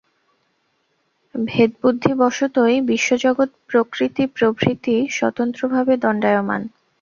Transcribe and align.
ভেদবুদ্ধিবশতই 1.35 2.75
বিশ্বজগৎ 2.89 3.49
প্রকৃতি 3.67 4.23
প্রভৃতি 4.35 4.95
স্বতন্ত্রভাবে 5.11 5.93
দণ্ডায়মান। 5.97 6.61